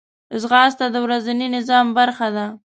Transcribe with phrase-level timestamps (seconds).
[0.41, 2.45] ځغاسته د ورځني نظام برخه ده